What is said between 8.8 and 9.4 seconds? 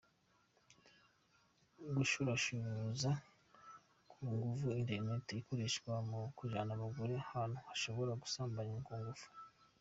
ku nguvu.